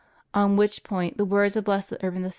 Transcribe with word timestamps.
On 0.33 0.57
which 0.57 0.83
point 0.83 1.17
the 1.17 1.25
words 1.25 1.55
of 1.55 1.65
Blessed 1.65 1.93
Urban 2.01 2.23
V. 2.23 2.29